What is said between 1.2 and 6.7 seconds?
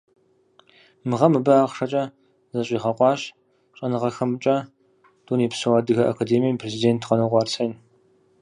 абы ахъшэкӏэ защӏигъэкъуащ Щӏэныгъэхэмкӏэ Дунейпсо Адыгэ Академием и